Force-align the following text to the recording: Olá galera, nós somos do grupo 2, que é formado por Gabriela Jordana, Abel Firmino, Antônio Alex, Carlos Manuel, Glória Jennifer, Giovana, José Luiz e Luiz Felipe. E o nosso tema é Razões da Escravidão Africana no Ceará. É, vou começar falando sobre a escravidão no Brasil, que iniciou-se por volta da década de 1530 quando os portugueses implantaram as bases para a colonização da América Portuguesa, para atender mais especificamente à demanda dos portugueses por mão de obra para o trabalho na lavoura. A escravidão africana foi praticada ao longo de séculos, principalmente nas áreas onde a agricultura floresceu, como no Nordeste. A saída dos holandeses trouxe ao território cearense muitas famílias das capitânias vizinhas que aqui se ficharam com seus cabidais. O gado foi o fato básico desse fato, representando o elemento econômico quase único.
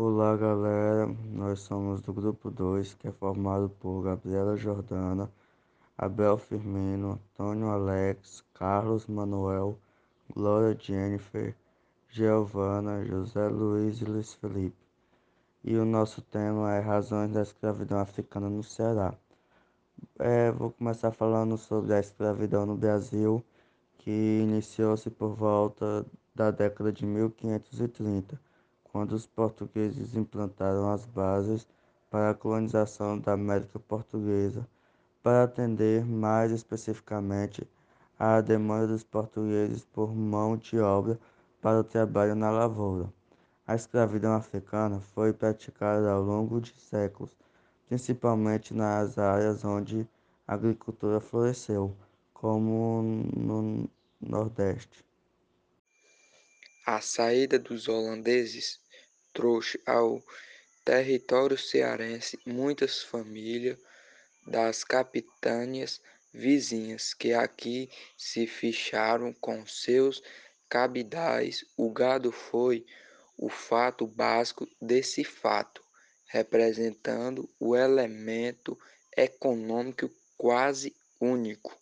Olá 0.00 0.36
galera, 0.36 1.08
nós 1.32 1.58
somos 1.58 2.00
do 2.00 2.12
grupo 2.12 2.52
2, 2.52 2.94
que 2.94 3.08
é 3.08 3.10
formado 3.10 3.68
por 3.68 4.00
Gabriela 4.04 4.56
Jordana, 4.56 5.28
Abel 5.98 6.38
Firmino, 6.38 7.20
Antônio 7.34 7.66
Alex, 7.66 8.44
Carlos 8.54 9.08
Manuel, 9.08 9.76
Glória 10.32 10.78
Jennifer, 10.80 11.52
Giovana, 12.08 13.04
José 13.04 13.48
Luiz 13.48 14.00
e 14.00 14.04
Luiz 14.04 14.34
Felipe. 14.34 14.86
E 15.64 15.76
o 15.76 15.84
nosso 15.84 16.22
tema 16.22 16.72
é 16.76 16.78
Razões 16.78 17.32
da 17.32 17.42
Escravidão 17.42 17.98
Africana 17.98 18.48
no 18.48 18.62
Ceará. 18.62 19.12
É, 20.16 20.52
vou 20.52 20.70
começar 20.70 21.10
falando 21.10 21.58
sobre 21.58 21.92
a 21.92 21.98
escravidão 21.98 22.64
no 22.64 22.76
Brasil, 22.76 23.44
que 23.98 24.42
iniciou-se 24.44 25.10
por 25.10 25.34
volta 25.34 26.06
da 26.36 26.52
década 26.52 26.92
de 26.92 27.04
1530 27.04 28.46
quando 28.92 29.12
os 29.12 29.26
portugueses 29.26 30.14
implantaram 30.14 30.90
as 30.90 31.04
bases 31.04 31.66
para 32.10 32.30
a 32.30 32.34
colonização 32.34 33.18
da 33.18 33.32
América 33.32 33.78
Portuguesa, 33.78 34.66
para 35.22 35.44
atender 35.44 36.04
mais 36.04 36.50
especificamente 36.52 37.68
à 38.18 38.40
demanda 38.40 38.88
dos 38.88 39.04
portugueses 39.04 39.84
por 39.84 40.14
mão 40.14 40.56
de 40.56 40.78
obra 40.78 41.18
para 41.60 41.80
o 41.80 41.84
trabalho 41.84 42.34
na 42.34 42.50
lavoura. 42.50 43.12
A 43.66 43.74
escravidão 43.74 44.32
africana 44.32 45.00
foi 45.00 45.32
praticada 45.32 46.10
ao 46.10 46.22
longo 46.22 46.60
de 46.60 46.74
séculos, 46.74 47.36
principalmente 47.86 48.72
nas 48.72 49.18
áreas 49.18 49.64
onde 49.64 50.08
a 50.46 50.54
agricultura 50.54 51.20
floresceu, 51.20 51.94
como 52.32 53.02
no 53.36 53.88
Nordeste. 54.20 55.07
A 56.90 57.02
saída 57.02 57.58
dos 57.58 57.86
holandeses 57.86 58.80
trouxe 59.34 59.78
ao 59.84 60.22
território 60.82 61.58
cearense 61.58 62.38
muitas 62.46 63.02
famílias 63.02 63.78
das 64.46 64.84
capitânias 64.84 66.00
vizinhas 66.32 67.12
que 67.12 67.34
aqui 67.34 67.90
se 68.16 68.46
ficharam 68.46 69.34
com 69.34 69.66
seus 69.66 70.22
cabidais. 70.66 71.62
O 71.76 71.90
gado 71.90 72.32
foi 72.32 72.86
o 73.36 73.50
fato 73.50 74.06
básico 74.06 74.66
desse 74.80 75.24
fato, 75.24 75.84
representando 76.24 77.46
o 77.60 77.76
elemento 77.76 78.80
econômico 79.14 80.10
quase 80.38 80.96
único. 81.20 81.78